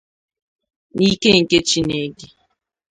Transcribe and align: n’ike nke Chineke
n’ike 0.95 1.29
nke 1.43 1.59
Chineke 1.67 2.25